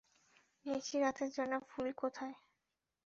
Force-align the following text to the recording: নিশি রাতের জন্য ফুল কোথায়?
নিশি 0.65 0.95
রাতের 0.99 1.29
জন্য 1.31 1.53
ফুল 1.69 1.87
কোথায়? 1.93 2.35